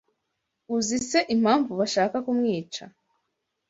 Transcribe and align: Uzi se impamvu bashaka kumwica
Uzi 0.75 0.97
se 1.09 1.19
impamvu 1.35 1.71
bashaka 1.79 2.17
kumwica 2.25 2.83